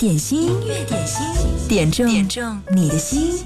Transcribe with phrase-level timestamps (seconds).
[0.00, 3.44] 点心，音乐点心，点中点中你的心。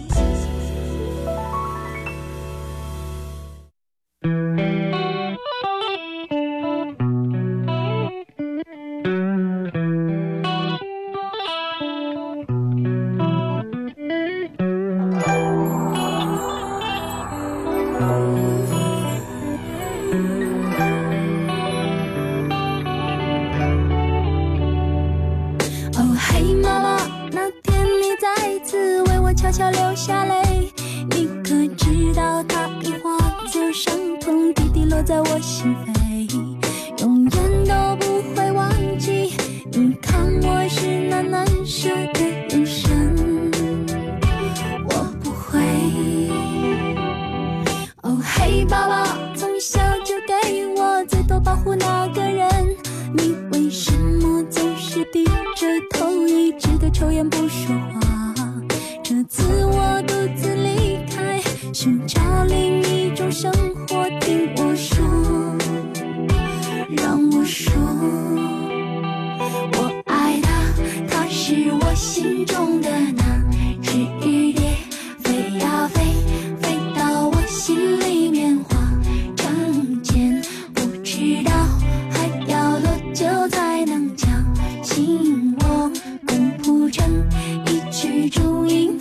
[84.17, 84.45] 相
[84.83, 85.91] 心窝
[86.27, 87.31] 共谱成
[87.67, 88.99] 一曲祝英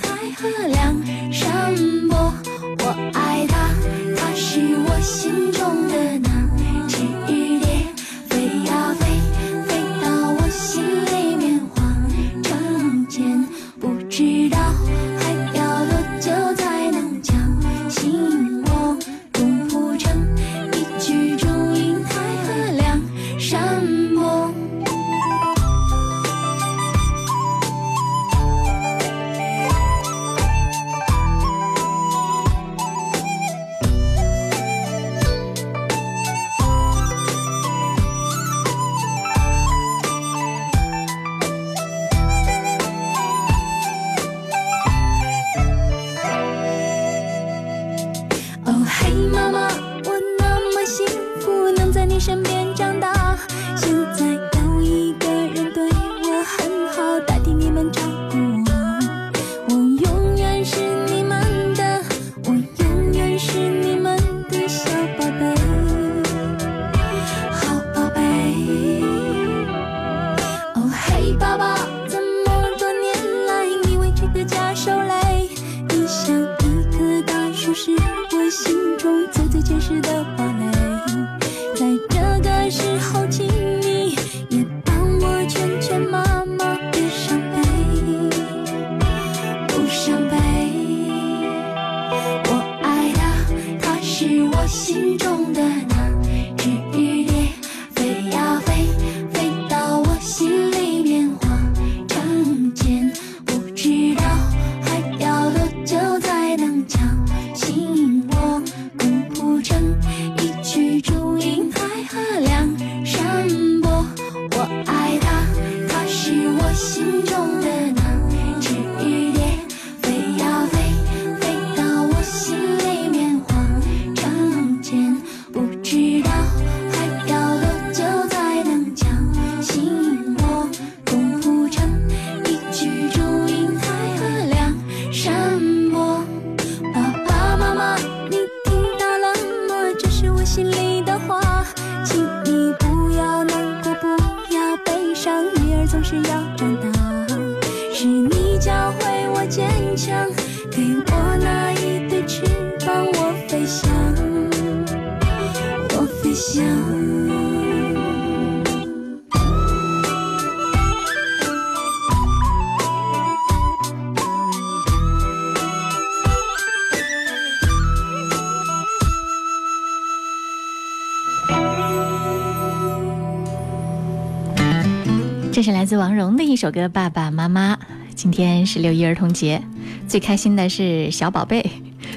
[175.53, 177.75] 这是来自王蓉的一首歌《爸爸妈妈》。
[178.15, 179.61] 今天是六一儿童节，
[180.07, 181.63] 最开心的是小宝贝，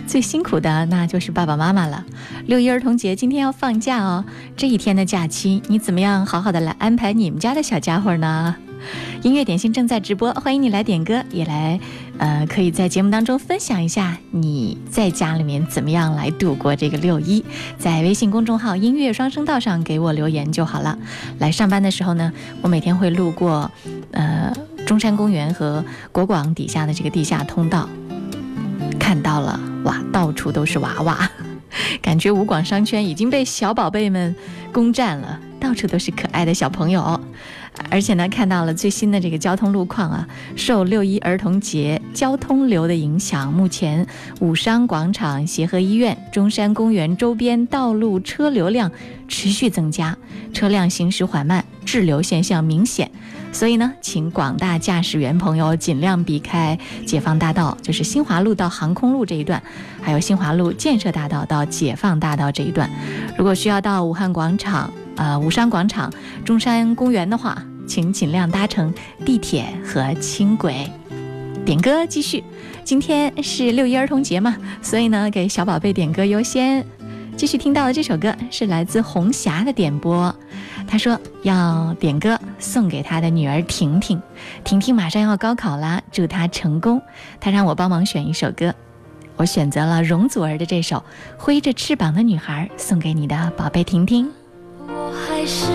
[0.06, 2.03] 最辛苦的那就是爸爸妈妈了。
[2.47, 4.25] 六一儿童节今天要放假哦，
[4.56, 8.56] 这一天的假期你怎么样好好的来安排你们家的小家伙呢？
[9.23, 11.79] 音乐点心正在直播，欢迎你来点歌，也来，
[12.19, 17.44] 呃，可以在节目当中分享一下你在家里面怎么样来度过这个六一，
[17.79, 20.99] 在微信公众号“音乐双声道”上给我留言就好了。
[21.38, 23.71] 来上班的时候呢，我每天会路过，
[24.12, 24.53] 呃。
[24.87, 27.89] 中山公园和国广底下的这个地下通道，
[29.00, 31.29] 看到了哇，到处都是娃娃，
[32.00, 34.32] 感觉五广商圈已经被小宝贝们
[34.73, 37.21] 攻占了，到处都是可爱的小朋友。
[37.90, 44.06] 而且呢，看到了最新的这个交通路况啊，受六一儿童节交通流的影响，目前
[44.40, 48.90] 武商广场、协和医院、中山公园周边道路车流量
[49.28, 50.17] 持续增加，
[50.52, 53.11] 车辆行驶缓慢，滞留现象明显。
[53.56, 59.62] 所以呢，请广大驾驶员朋友尽量避开解放大道，就是新华路到航空路这一段，
[60.03, 62.91] 还有新华路建设大道到解放大道这一段。
[63.38, 64.93] 如果需要到武汉广场。
[65.17, 66.12] 呃，武商广场、
[66.44, 67.56] 中山公园的话，
[67.88, 68.93] 请尽量搭乘
[69.25, 70.93] 地铁和轻轨。
[71.64, 72.44] 点歌继续，
[72.85, 76.85] 今天是六一儿童节嘛，所以呢，给小宝贝点歌优先。
[77.35, 80.35] 继续听到的这首歌是来自红霞的点播，
[80.87, 84.21] 他说要点歌送给他的女儿婷婷。
[84.65, 87.03] 婷婷马上要高考啦，祝她成功。
[87.41, 88.75] 他让我帮忙选一首歌，
[89.37, 90.97] 我选择了容祖儿的这首
[91.37, 94.31] 《挥着翅膀的女孩》，送给你的宝贝婷婷。
[94.87, 95.67] 我还是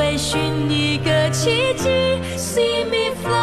[0.00, 1.90] 为寻一个奇迹。
[2.38, 3.39] See me fly,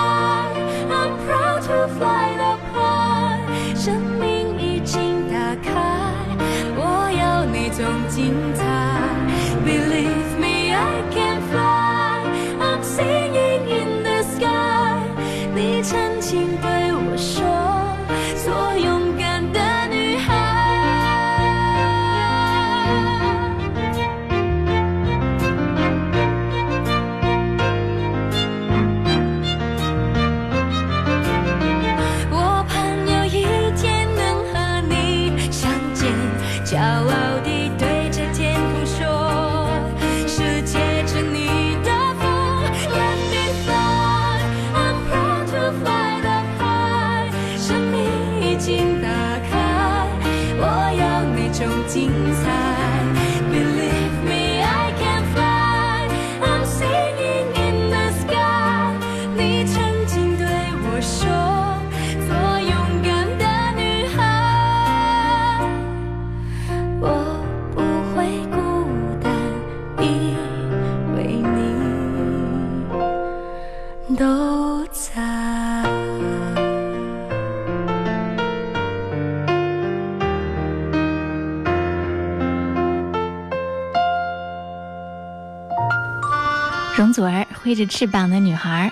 [86.97, 88.91] 容祖儿挥着翅膀的女孩。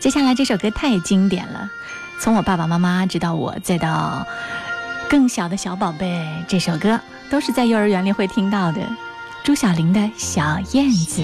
[0.00, 1.70] 接下来这首歌太经典了，
[2.18, 4.26] 从我爸爸妈妈直到我，再到
[5.08, 8.80] 更小的小宝贝，这首歌都是在幼儿园里会听到的。
[9.44, 11.22] 朱晓玲的《小燕子》。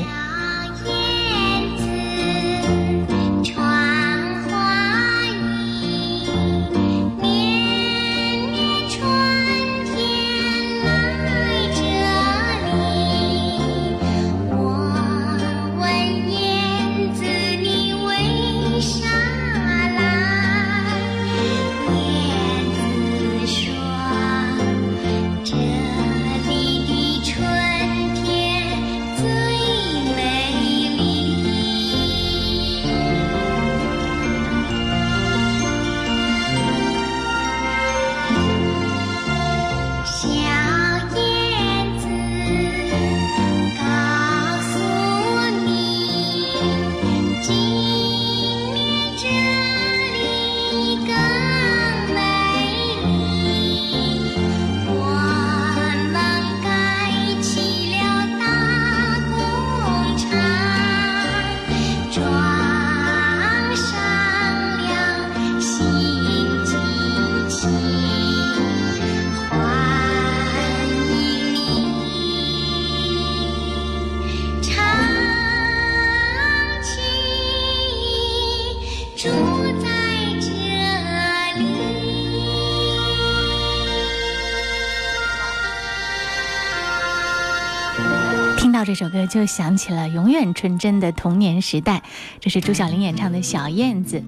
[88.90, 92.02] 这首歌，就想起了永远纯真的童年时代。
[92.40, 94.20] 这是朱晓玲演唱的《小燕子》。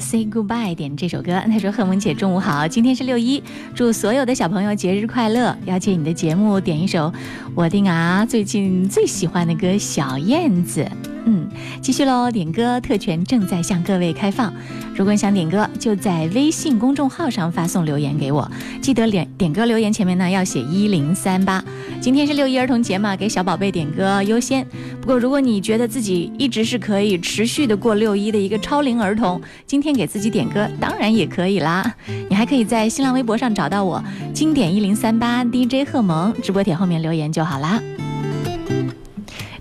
[0.00, 3.42] Say goodbye 点这首歌，他说：“贺萌姐，中午好，今天是六一，
[3.74, 5.54] 祝所有的小朋友节日快乐。
[5.66, 7.12] 要借你的节目点一首
[7.54, 10.90] 我的啊最近最喜欢的歌《小燕子》。
[11.30, 11.46] 嗯，
[11.82, 14.50] 继续喽，点歌特权正在向各位开放。
[14.96, 21.62] 如果你想点歌，就在微信公众号上发送留言给我，记得点点歌留言前面呢要写一零三八。
[22.00, 24.66] 今天是六一儿童节嘛，给小宝贝点歌优先。
[25.02, 31.94] 不过如果你觉得自己一直是可以持续的过六一的一个超龄儿童，今天给自己点歌当然也可以啦。
[32.30, 37.78] 你还可以在新浪微博上找到我，经典一零三八 DJ 贺萌，直播帖后面留言就好啦。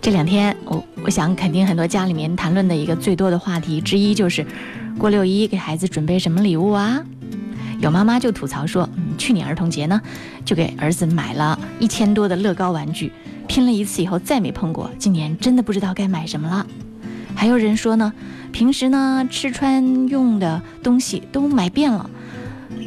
[0.08, 4.48] 这两天，我我想肯定很多家里面谈论的一个最多的话题之一就是，
[4.98, 7.04] 过六一给孩子准备什么礼物啊？
[7.82, 10.02] 有妈妈就吐槽说，嗯，去年儿童节呢，
[10.46, 13.12] 就给儿子买了一千多的乐高玩具，
[13.50, 16.66] 拼了一次以后再没碰过，今年真的不知道该买什么了。
[17.36, 18.14] 还有人说呢，
[18.54, 22.10] 平时呢吃穿用的东西都买遍了，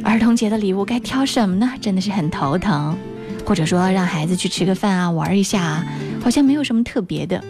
[0.03, 1.71] 儿童节的礼物该挑什么呢？
[1.79, 2.97] 真的是很头疼。
[3.43, 5.85] 或者说让孩子去吃个饭啊，玩一下啊，
[6.21, 7.43] 好像没有什么特别的，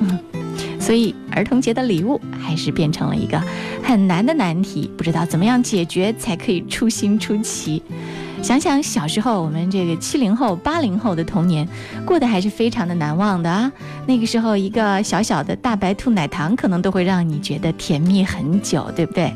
[0.00, 0.18] 嗯，
[0.78, 3.42] 所以儿童节的礼物还是变成了一个
[3.82, 7.82] 很难的难题，不知道怎么样解决才可以出新出奇。
[8.42, 11.68] 想想小时候，我们这个七零后、八零后的童年
[12.06, 13.70] 过得还是非常的难忘的啊。
[14.06, 19.30] 那个时候，一个小小的大白兔奶糖可能都会让你觉得甜蜜很久，对不对？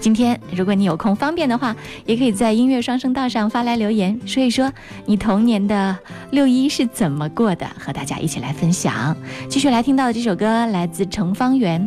[0.00, 1.74] 今天，如果你有空方便的话，
[2.06, 4.72] 也可以在音乐双声道上发来留言，说一说
[5.06, 5.96] 你童年的
[6.30, 9.16] 六一是怎么过的，和大家一起来分享。
[9.48, 11.80] 继续来听到的这首歌来自程方圆，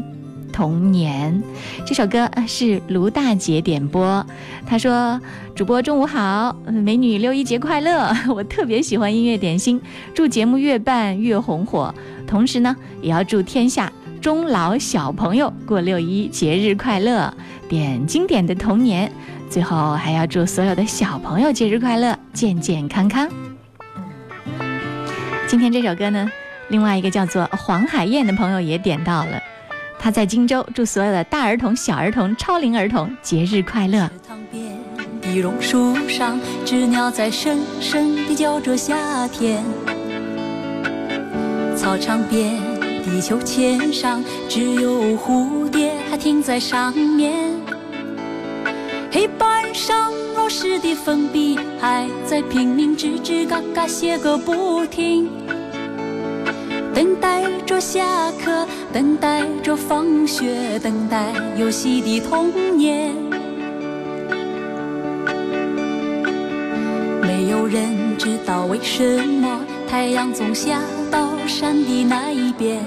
[0.54, 1.44] 《童年》。
[1.86, 4.25] 这首歌是卢大姐点播，
[4.65, 5.20] 她说
[5.54, 8.15] ：“主播中午好，美女六一节快乐！
[8.30, 9.82] 我特别喜欢音乐点心，
[10.13, 11.94] 祝节目越办越红火，
[12.25, 13.92] 同时呢，也要祝天下。”
[14.25, 17.32] 中老小朋友过六一节日快乐，
[17.70, 19.12] 点经典的童年，
[19.51, 23.29] 最后还要祝所有的小朋友节日快乐，健健康康。
[25.46, 26.27] 今天这首歌呢，
[26.70, 29.39] 另外一个叫做黄海燕的朋友也点到了，
[30.00, 34.08] 他在荆州祝所有的大儿童、小儿童、超龄儿童节日快乐。
[34.08, 34.75] 池塘边
[35.22, 39.63] 的榕树上，知鸟在声声地叫着夏天。
[41.77, 42.64] 操场边。
[43.05, 47.53] 地球签上，只有蝴蝶还停在上面。
[49.12, 55.29] 黑板上老师的粉笔还在拼命吱吱嘎嘎写个不停。
[56.95, 63.13] 等待着下课，等待着放学，等待游戏的童年。
[67.21, 70.81] 没有人知道为什么太阳总下
[71.12, 72.83] 到山的那边。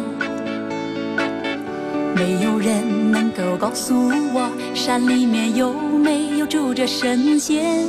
[2.15, 3.95] 没有人能够告诉
[4.35, 7.87] 我，山里面有没有住着神仙？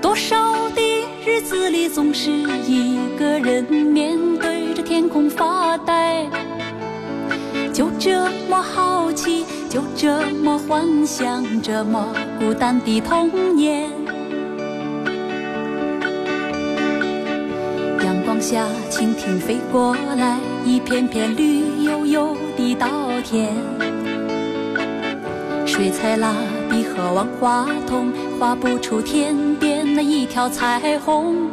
[0.00, 0.36] 多少
[0.70, 0.80] 的
[1.26, 6.24] 日子里，总是一个人面对着天空发呆，
[7.72, 13.97] 就这么好奇，就这么幻想，这么孤单的童年。
[18.48, 22.34] 下，蜻蜓飞过来，一片片绿油油。
[22.56, 22.88] 的稻
[23.22, 23.54] 田，
[25.66, 26.34] 水彩蜡
[26.70, 31.50] 笔和万花筒画不出天边那一条彩虹。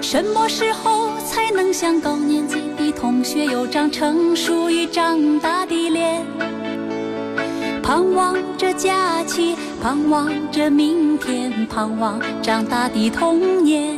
[0.00, 6.24] 什么时候才能像高年级的同学有张成熟与长大的脸？
[7.82, 13.97] 盼望着假期，盼望着明天，盼望长大的童年。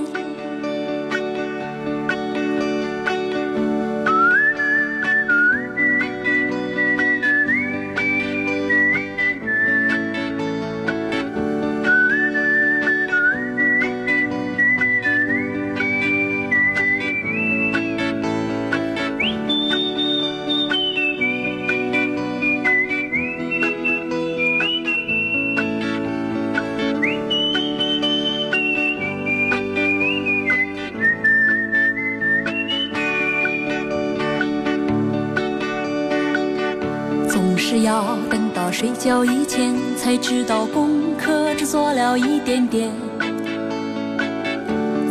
[38.80, 42.90] 睡觉以前才知道功课只做了一点点，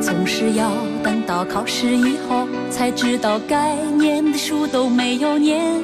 [0.02, 0.72] 总是要
[1.04, 5.80] 等到考试以后才知道该念的书都没有念。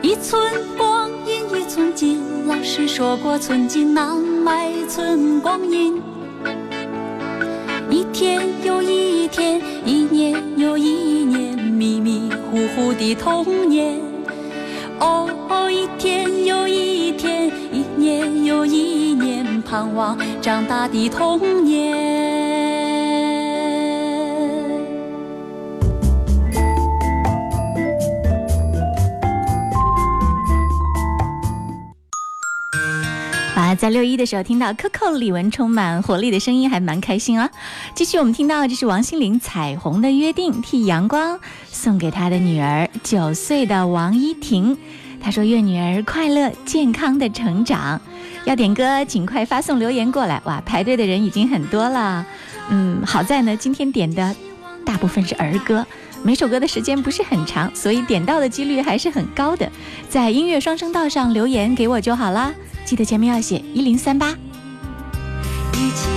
[0.00, 0.40] 一寸
[0.78, 6.00] 光阴一寸金，老师说过寸金难买寸光阴。
[7.90, 8.40] 一天。
[8.64, 14.00] 又一天，一年又一年，迷迷糊糊的童年。
[19.72, 21.96] 盼望长大的童年。
[33.56, 37.48] 哇，在六一的时候听到 Coco 李玟充满活力的声音，还蛮开心啊。
[37.94, 44.76] 继续，我们听到这是王心凌《彩虹的约定》，替阳光送给她的女儿九岁的王依婷。
[45.18, 47.98] 她说：“愿女儿快乐健康的成长。”
[48.44, 50.40] 要点歌，尽快发送留言过来。
[50.44, 52.26] 哇，排队的人已经很多了。
[52.70, 54.34] 嗯，好在呢，今天点的
[54.84, 55.84] 大部分是儿歌，
[56.22, 59.70] 每首歌的时间不是很长，所以点到的几率还是很高的。
[60.08, 62.52] 在音乐双声道上留言给我就好啦。
[62.84, 64.34] 记得前面要写一零三八。
[65.74, 66.08] 一起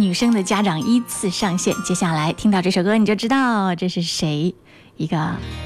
[0.00, 1.74] 女生的家长依次上线。
[1.84, 4.54] 接下来听到这首歌，你就知道这是谁，
[4.96, 5.16] 一个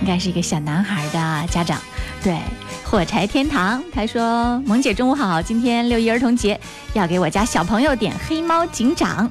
[0.00, 1.80] 应该是一个小男孩的家长。
[2.20, 2.36] 对，
[2.82, 6.60] 火柴天堂，他说：“萌姐中午好，今天六一儿童节，
[6.94, 9.30] 要给我家小朋友点黑猫警长。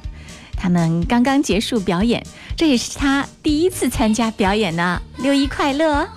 [0.56, 2.24] 他们刚刚结束表演，
[2.56, 5.02] 这也是他第一次参加表演呢。
[5.18, 6.08] 六一快乐！”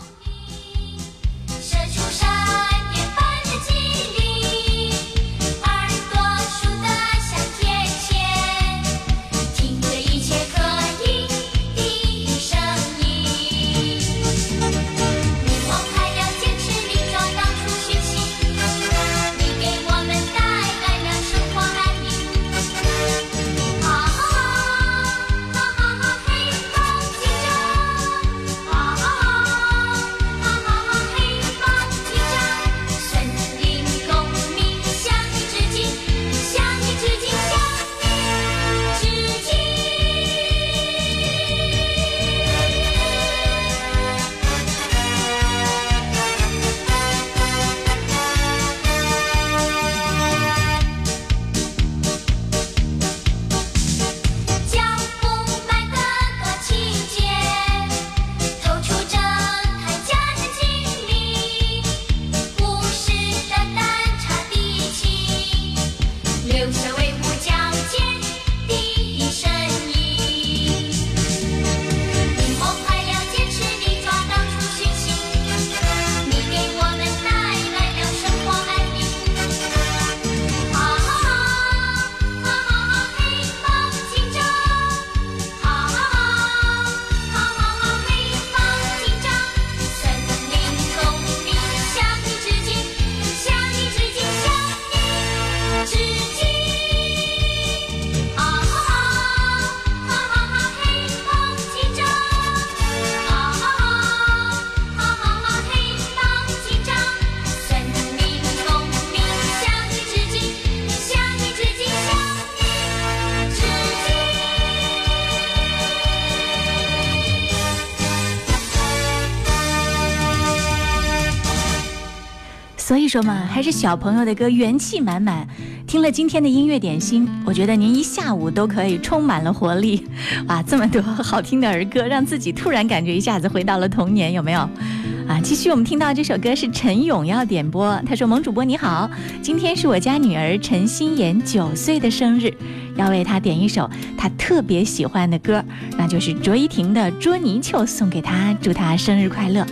[123.07, 125.47] 说嘛，还是小朋友的歌元气满满。
[125.85, 130.05] 听了今天的音乐点心，我觉得您一下午都可以充满了活力。
[130.49, 134.59] 哇，这么多好听的儿歌，让自己突然感觉一下子回到了童年，有没有？
[135.27, 139.09] 啊，继续我们听到这首歌是陈勇要点播，他说：“萌主播你好，
[139.41, 142.53] 今天是我家女儿陈心妍九岁的生日，
[142.95, 145.63] 要为她点一首她特别喜欢的歌，
[145.97, 149.65] 那就是卓依婷的《捉泥鳅》，送给她，祝她生日快乐。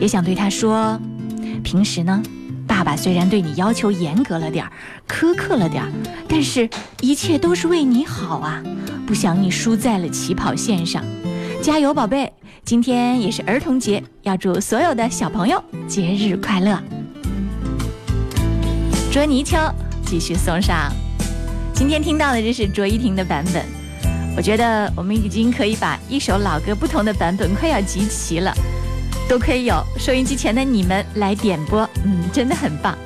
[0.00, 1.00] 也想对她说，
[1.62, 2.22] 平时呢。”
[2.80, 4.72] 爸爸虽然对你要求严格了点儿，
[5.06, 5.92] 苛刻了点儿，
[6.26, 6.66] 但是
[7.02, 8.62] 一切都是为你好啊！
[9.06, 11.04] 不想你输在了起跑线上，
[11.60, 12.32] 加油，宝贝！
[12.64, 16.82] 今天也是儿童节，要祝所有的小朋友节日快乐。
[19.12, 19.70] 捉泥鳅
[20.06, 20.90] 继续送上，
[21.74, 23.62] 今天听到的这是卓依婷的版本，
[24.34, 28.50] 我觉得我们已经可以把一首老歌不同的版本快要集齐了。
[29.30, 32.98] 都可以有收音机前的你们来点播，嗯，真的很棒。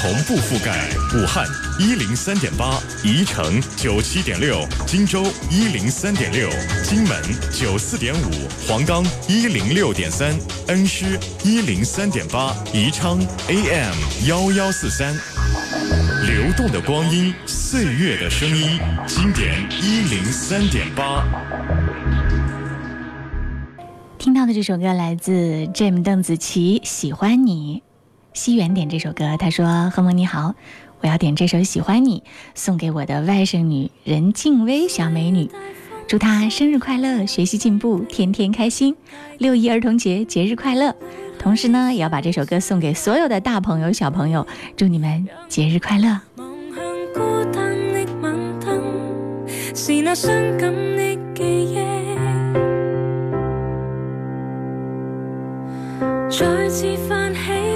[0.00, 1.44] 同步覆盖武汉
[1.80, 6.48] 一零三点八，宜城九七点六，荆州一零三点六，
[6.84, 7.20] 荆门
[7.52, 8.30] 九四点五，
[8.64, 13.92] 黄冈一零六点三，恩施一零三点八，宜昌 AM
[14.28, 15.12] 幺幺四三。
[16.24, 21.26] 流动的光阴，岁月的声音，经典一零三点八。
[24.16, 27.82] 听到的这首歌来自 Jam 邓紫棋，《喜欢你》。
[28.32, 30.54] 西元点这首歌，他说：“何萌你好，
[31.00, 32.20] 我要点这首《喜欢你》，
[32.54, 35.50] 送给我的外甥女任静薇小美女，
[36.06, 38.94] 祝她生日快乐，学习进步，天天开心。
[39.38, 40.94] 六一儿童节节日快乐！
[41.38, 46.20] 同时呢，也要把这首歌送给所有的大朋友小朋友，祝你们节日快乐。
[49.74, 51.78] 是那伤感的記憶，
[56.28, 57.47] 再次泛起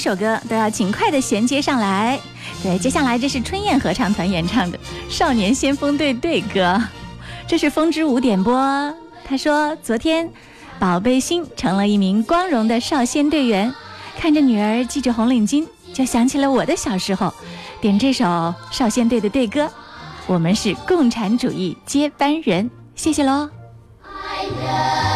[0.00, 2.18] 首歌都要尽快的衔接上来。
[2.62, 4.76] 对，接下来这是春燕合唱团演唱的
[5.08, 6.60] 《少年先锋队队歌》，
[7.46, 8.52] 这是风之舞点播。
[9.24, 10.28] 他说，昨天
[10.78, 13.72] 宝贝心成了一名光荣的少先队员，
[14.18, 17.32] 看着女儿系着红领巾，就想起了我的小时候，
[17.80, 19.70] 点这首少先队的队歌。
[20.26, 23.48] 我们是共产主义接班人，谢谢喽。
[24.02, 25.09] 爱人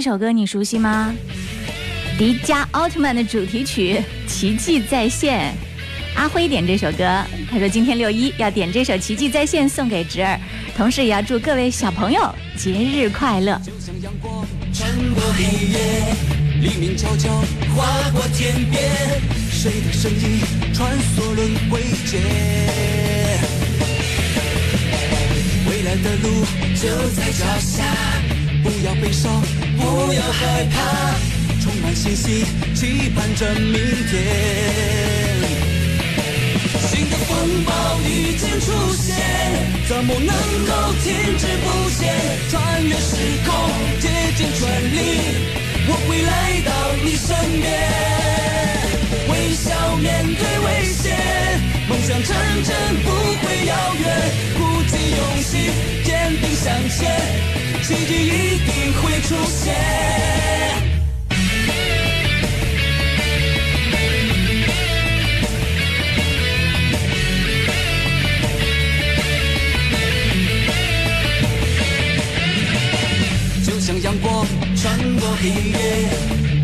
[0.00, 1.14] 这首歌你熟悉吗？
[2.16, 5.52] 迪迦奥特曼的主题曲《奇迹再现》。
[6.18, 10.40] 阿辉点这首歌，他说今天六一要点这首《奇迹再现》送给侄儿，
[10.74, 13.60] 同时也要祝各位小朋友节日快乐。
[13.62, 16.14] 就像阳光穿过黑夜，
[16.62, 17.28] 黎明悄悄
[17.76, 18.82] 划过天边，
[19.50, 20.40] 谁的身影
[20.72, 22.22] 穿梭轮回间？
[25.68, 27.84] 未来的路就在脚下，
[28.62, 29.42] 不要悲伤，
[29.80, 30.76] 不要害怕，
[31.62, 33.74] 充满信心，期盼着明
[34.10, 34.12] 天。
[36.88, 37.70] 新的风暴
[38.04, 39.16] 已经出现，
[39.88, 40.34] 怎么能
[40.66, 41.06] 够停
[41.38, 41.66] 滞不
[41.98, 42.00] 前？
[42.50, 43.16] 穿越时
[43.46, 43.48] 空，
[44.00, 44.60] 竭尽全
[44.92, 44.98] 力，
[45.88, 46.30] 我会来
[46.66, 46.70] 到
[47.02, 47.28] 你身
[47.60, 47.66] 边。
[49.30, 51.16] 微笑面对危险，
[51.88, 52.28] 梦想成
[52.64, 52.68] 真
[53.02, 53.08] 不
[53.40, 54.04] 会遥远。
[54.58, 54.58] 鼓
[54.90, 55.50] 起勇气，
[56.04, 56.08] 坚
[56.40, 56.98] 定向前，
[57.82, 59.74] 奇迹一定会出现。
[73.64, 76.08] 就像阳光穿过黑夜，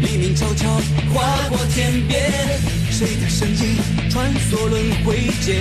[0.02, 0.68] 黎明悄悄
[1.12, 2.30] 划过天边，
[2.90, 3.76] 谁的身影
[4.10, 5.56] 穿梭轮回间？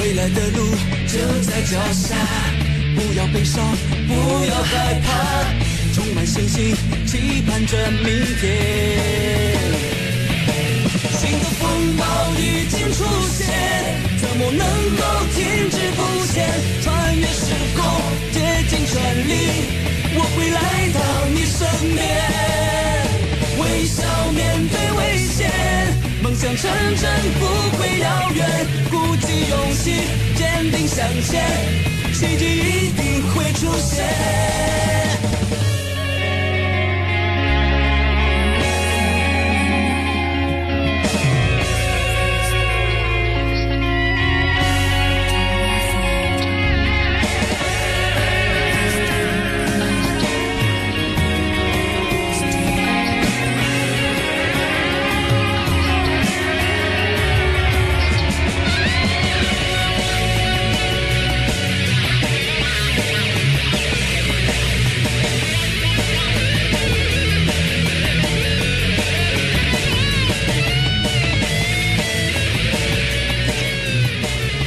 [0.00, 0.64] 未来的路
[1.06, 2.16] 就在脚下，
[2.96, 3.62] 不要悲伤，
[4.08, 4.14] 不
[4.46, 5.44] 要害怕，
[5.94, 6.74] 充满信心，
[7.06, 8.06] 期盼着明
[8.40, 9.60] 天。
[11.18, 12.04] 新的风暴
[12.38, 13.46] 已经出现，
[14.18, 16.48] 怎么能够停滞不前？
[16.82, 17.84] 穿越时空，
[18.32, 19.32] 竭尽全力，
[20.14, 21.58] 我会来到你身
[21.94, 22.00] 边。
[23.60, 25.50] 微笑面对危险，
[26.22, 27.04] 梦想成真
[27.38, 27.69] 不。
[29.50, 29.94] 勇气，
[30.36, 31.44] 坚定向前，
[32.14, 35.19] 奇迹一定会出现。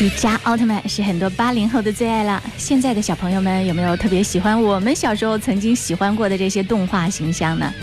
[0.04, 2.44] 迪迦奥特曼是很多八零后的最爱了。
[2.58, 7.74] 现在的小朋友们有没有特别喜欢我们小时候曾经喜欢过的这些动画形象呢？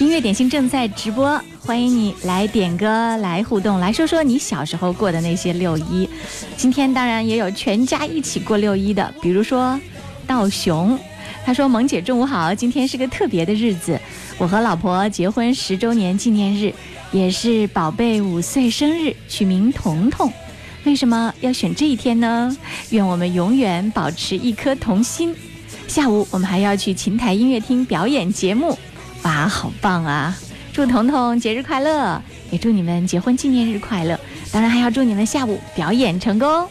[0.00, 6.10] 音乐点心正在直播，欢迎你来点歌、来互动、来说说你小时候过的那些六一。
[6.56, 9.78] 今天当然也有全家一起过六一的，比如说
[10.26, 10.98] 道雄，
[11.44, 13.96] 他说：“萌姐，中午好，今天是个特别的日子，
[14.38, 16.74] 我和老婆结婚十周年纪念日，
[17.12, 20.32] 也是宝贝五岁生日，取名彤彤。
[20.84, 22.56] 为什么要选这一天呢？
[22.90, 25.34] 愿我们永远保持一颗童心。
[25.86, 28.78] 下午我们还要去琴台音乐厅表演节目，
[29.22, 30.36] 哇，好棒啊！
[30.72, 34.18] 祝彤彤节日快乐，也祝你们结婚纪念日快乐。
[34.52, 36.68] 当然还要祝你们下午表演成功。”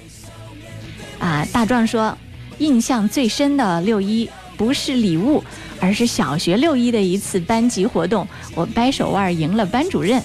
[1.19, 2.17] 啊，大壮说，
[2.57, 5.43] 印象最深的六一不是礼物，
[5.79, 10.23] 而是小学六一的一次班级活动，我掰手腕赢了班主任，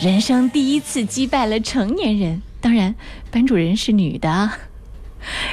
[0.00, 2.96] 人生第一次击败了成年人，当然，
[3.30, 4.50] 班主任是女的。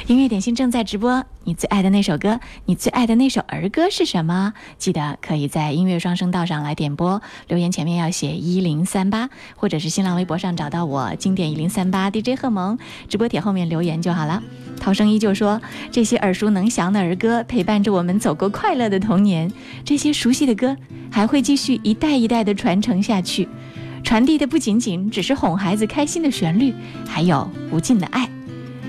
[0.08, 4.52] 音乐点心正在直播，你最爱的那首歌，你最爱的那首儿歌是什么？
[4.78, 12.76] 记得可以在音乐双声道上来点播，留言前面要写一零三八，或者是新浪微博上找到我，经典一零三八 DJ 贺萌，
[13.08, 14.42] 直播帖后面留言就好了。
[14.80, 19.52] 涛声依旧说，这些耳熟能详的儿歌陪伴着我们走过快乐的童年，
[19.84, 20.76] 这些熟悉的歌
[21.12, 23.48] 还会继续一代一代的传承下去，
[24.04, 26.72] 传递的不仅仅只是哄孩子开心的旋律，
[27.08, 28.28] 还有无尽的爱。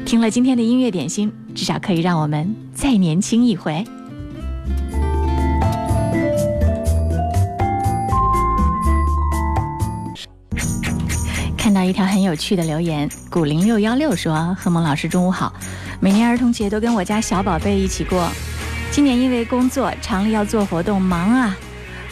[0.05, 3.83] 听了今天的音乐点心，至少可以让我们再年轻一回。
[11.57, 15.51] 看到一条很有趣的留言，古零六幺六说：“贺萌老师中午好，
[15.99, 18.29] 每年儿童节都跟我家小宝贝一起过，
[18.91, 21.57] 今年因为工作厂里要做活动，忙啊，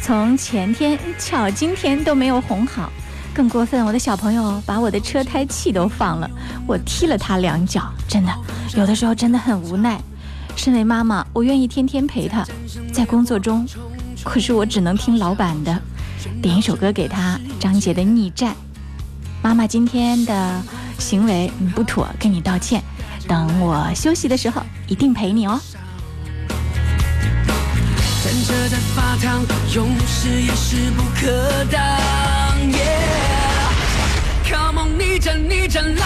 [0.04, 2.92] 从前天巧今天都没有哄好。”
[3.34, 6.30] 更过分，我的小朋友把我的车胎气都放了，
[6.68, 8.34] 我踢了他两脚，真的，
[8.76, 9.98] 有的时候真的很无奈。
[10.58, 12.46] 身为妈妈，我愿意天天陪他，
[12.92, 13.66] 在工作中，
[14.26, 15.82] 可是我只能听老板的。
[16.42, 18.52] 点一首歌给他，张杰的《逆战》。
[19.42, 20.62] 妈妈今天的
[21.00, 22.84] 行为不妥，跟你道歉。
[23.26, 25.58] 等我休息的时候，一定陪你哦。
[28.54, 29.44] 站着在发烫，
[29.74, 31.82] 勇士也势不可挡。
[34.48, 36.06] Come on，逆战逆战来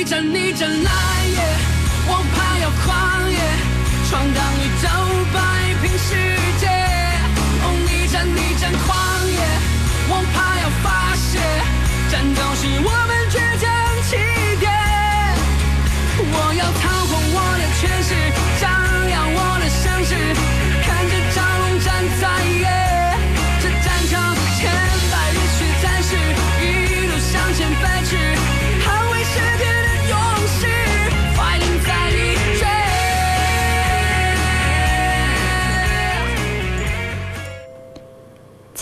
[0.00, 0.90] 逆战逆战来
[1.26, 1.36] 也！
[2.08, 3.38] 王牌要狂野，
[4.08, 4.88] 闯荡宇宙，
[5.30, 5.38] 摆
[5.82, 6.14] 平世
[6.58, 6.68] 界。
[7.62, 8.96] 哦，逆战逆战狂
[9.28, 9.38] 野，
[10.08, 11.38] 王牌要发泄，
[12.10, 12.99] 战斗是我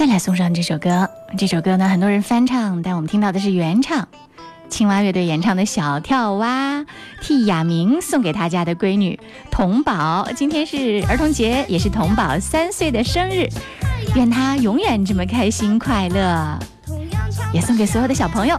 [0.08, 4.08] 来送上这首歌，这首歌呢，很多人翻唱，但我们听到的是原唱，
[4.70, 6.80] 青蛙乐队演唱的《小跳蛙》，
[7.20, 10.26] 替雅明送给他家的闺女童宝。
[10.34, 13.48] 今天是儿童节，也是童宝三岁的生日，
[14.14, 16.58] 愿他永远这么开心快乐。
[17.52, 18.58] 也送给所有的小朋友，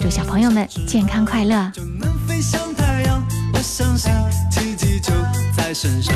[0.00, 1.70] 祝小朋友们健康快乐。
[1.74, 3.22] 就能飞向太阳。
[3.54, 4.12] 我相信
[4.50, 5.12] 奇迹就
[5.56, 6.14] 在身上。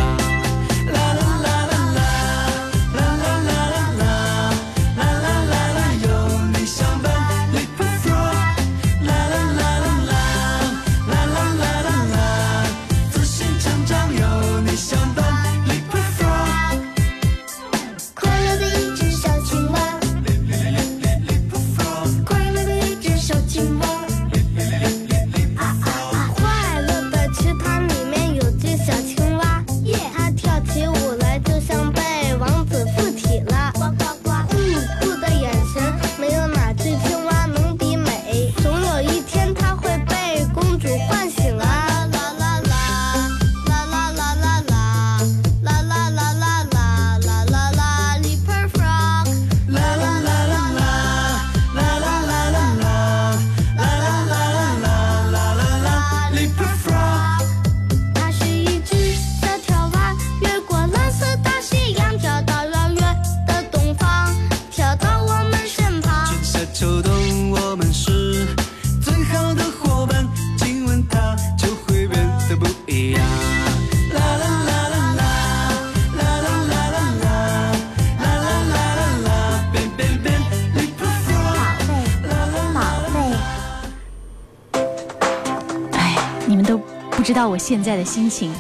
[87.57, 88.53] 我现在的心情，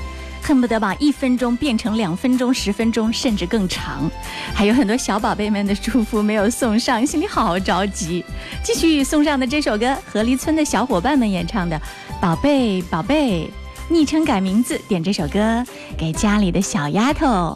[0.42, 4.10] 恨不得把一分钟变成两分钟、十分钟，甚至更长。
[4.54, 8.24] 还有很多小宝贝们的祝福没有送上，心里好着急。
[8.62, 11.76] 继续送上的这首歌，河狸村的小伙伴们演唱的
[12.22, 13.50] 《宝贝宝贝》，
[13.92, 15.62] 昵称改名字，点这首歌
[15.98, 17.54] 给家里的小丫头，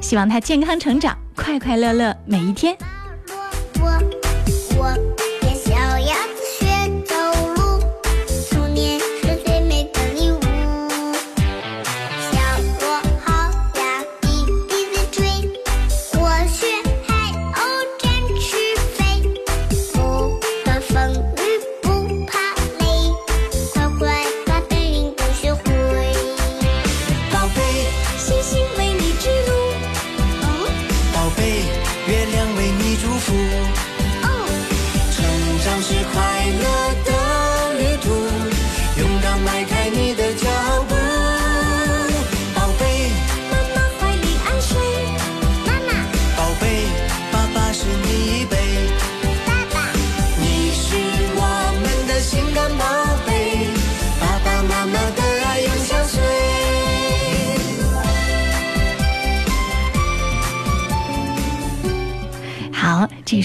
[0.00, 2.76] 希望她健康成长，快快乐乐每一天。
[3.80, 4.00] 我
[4.78, 5.15] 我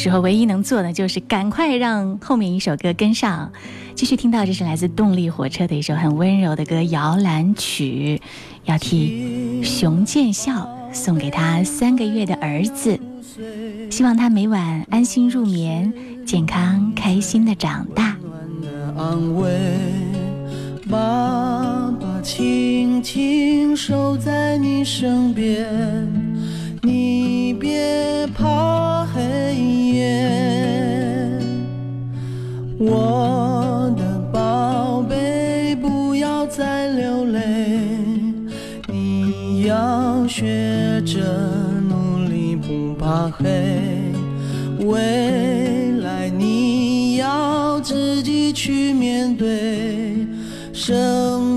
[0.01, 3.51] 时候唯一能做的就是赶快让后面一首歌跟上。
[3.93, 8.19] 继续听到，这是来自动力火车的一首很温柔的歌《摇篮曲》，
[8.65, 12.99] 要替熊建孝送给他三个月的儿子，
[13.91, 15.93] 希望他每晚安心入眠，
[16.25, 18.17] 健康开心的长大。
[18.59, 19.51] 的安慰，
[20.89, 25.67] 爸爸轻轻守在你身边，
[26.81, 28.00] 你别
[41.13, 41.19] 着
[41.89, 43.43] 努力，不怕黑。
[44.85, 50.25] 未来你要自己去面对
[50.71, 51.50] 生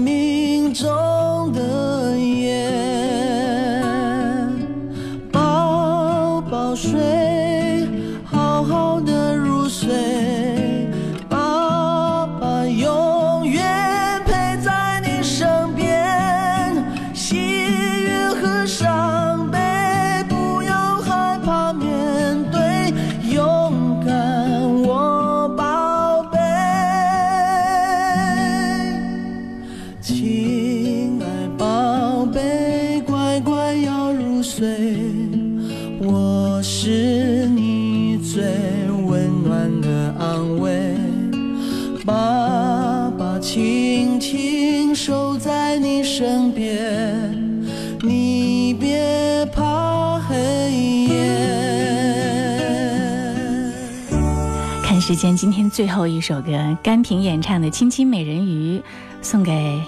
[55.14, 58.78] 时间，今天最后一首歌，甘萍演唱的《亲亲美人鱼》，
[59.22, 59.80] 送给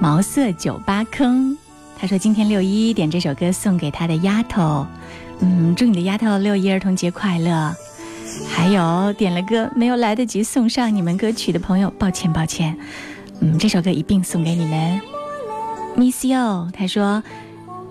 [0.00, 1.54] 毛色酒吧坑。
[1.98, 4.86] 他说今天六一点这首歌送给他的丫头，
[5.40, 7.76] 嗯，祝你的丫头六一儿童节快乐。
[8.48, 12.74] 还有点了歌没有来得及送上你们歌曲的朋友，抱歉抱歉，
[13.40, 15.00] 嗯，这首歌一并送给你们。
[15.98, 17.22] Miss You，他说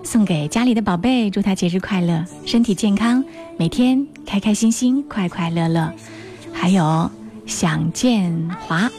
[0.02, 3.22] 送给家里的宝贝，祝他节日快乐，身体健康，
[3.56, 5.92] 每天开开心心，快快乐乐。
[6.58, 7.08] 还有
[7.46, 8.90] 想见华，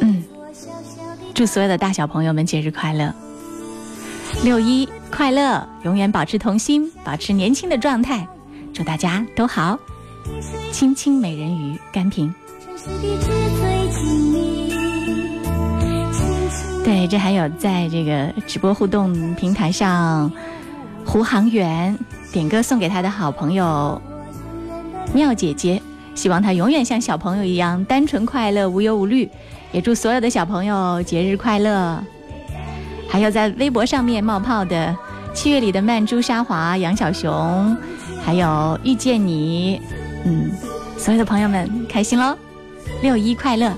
[0.00, 0.24] 嗯，
[1.34, 3.14] 祝所有的大小朋友们节日快乐，
[4.42, 8.26] 六一快乐，永远保持童心，保持年轻的状态，
[8.72, 9.78] 祝大家都好。
[10.72, 12.34] 亲亲美人鱼，甘萍。
[16.84, 20.32] 对，这还有在这个直播互动平台上，
[21.04, 21.96] 胡航员
[22.32, 24.00] 点歌送给他的好朋友
[25.14, 25.80] 妙姐姐，
[26.14, 29.28] 希望他永远像小朋友一样单纯快乐、无忧无虑。
[29.72, 32.02] 也祝所有的小朋友节日快乐。
[33.08, 34.94] 还有在微博上面冒泡的
[35.34, 37.76] 七月里的曼珠沙华、杨小熊，
[38.24, 39.80] 还有遇见你，
[40.24, 40.50] 嗯，
[40.98, 42.36] 所有的朋友们开心喽，
[43.02, 43.72] 六一快乐！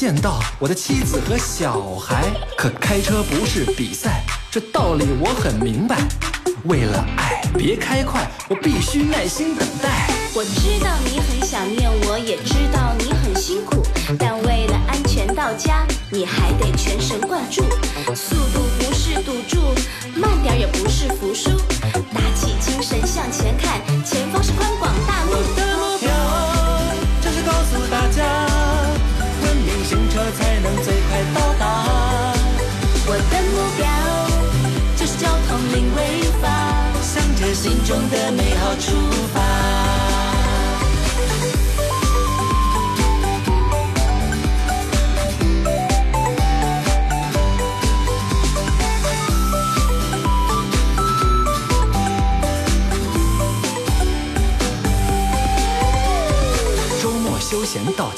[0.00, 2.24] 见到我的妻子和小孩。
[2.56, 5.98] 可开车不是比赛，这道理我很明白。
[6.64, 10.08] 为了爱，别开快，我必须耐心等待。
[10.32, 13.82] 我知道你很想念我，也知道你很辛苦，
[14.18, 17.62] 但为了安全到家，你还得全神贯注。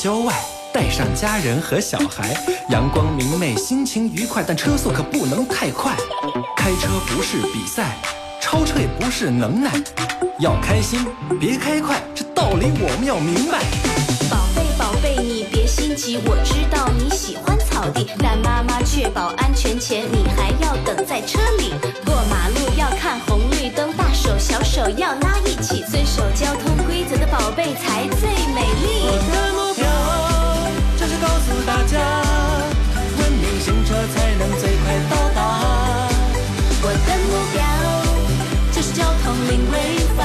[0.03, 0.35] 郊外，
[0.73, 2.35] 带上家人和小孩，
[2.71, 5.95] 阳光明媚，心情愉快，但车速可不能太快。
[6.57, 7.97] 开车不是比赛，
[8.41, 9.71] 超车也不是能耐，
[10.41, 11.07] 要开心，
[11.39, 13.61] 别开快，这道理我们要明白。
[14.29, 21.75] 宝贝宝贝，你别心急，我知道你喜欢草地，但妈妈确保安全前，你还要等在车里。
[22.05, 29.62] 过马路要看红绿灯，大手小手要拉一起，遵守交通规则的宝贝才最美丽。
[31.93, 31.99] 家，
[33.19, 36.09] 文明行车才能最快到达。
[36.85, 37.61] 我的目标
[38.73, 39.75] 就是交通零违
[40.17, 40.21] 法，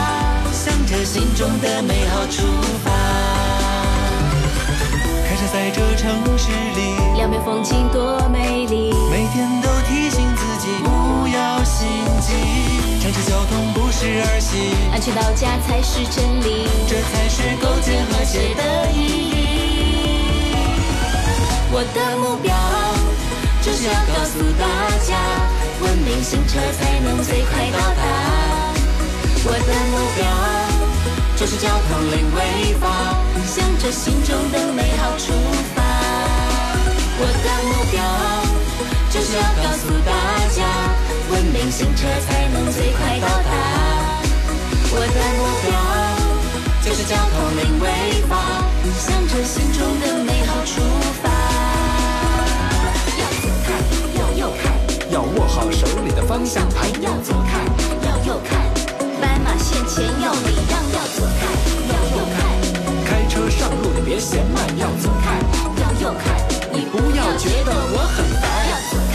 [0.53, 2.47] 向着心中的美好出
[2.83, 2.87] 发。
[5.27, 8.93] 开车在这城市里，两边风景多美丽。
[9.11, 11.87] 每天都提醒自己不要心
[12.21, 12.31] 急。
[13.01, 19.36] 城市交通不是儿戏，安全到家才是真理，这才是构建和谐的意义。
[21.77, 22.49] 我的目标
[23.61, 24.65] 就是要告诉大
[25.05, 25.13] 家，
[25.79, 28.01] 文明行车才能最快到达。
[29.45, 30.25] 我的目标
[31.35, 35.31] 就是交通零违法，向着心中的美好出
[35.75, 35.83] 发。
[37.21, 38.01] 我的目标
[39.13, 40.11] 就是要告诉大
[40.49, 40.65] 家，
[41.29, 43.53] 文明行车才能最快到达。
[44.89, 45.69] 我的目标
[46.81, 48.65] 就是交通零违法，
[48.97, 50.81] 向着心中的美好出
[51.21, 51.46] 发。
[55.57, 57.65] 好手里的方向盘要左看
[58.05, 58.61] 要右看。
[59.19, 61.49] 斑马线前要礼让要左看
[61.89, 62.37] 要右看
[63.03, 65.41] 开车上路你别嫌慢要左看。
[65.81, 68.45] 要右看你不要觉得我很烦。
[68.69, 69.06] 要左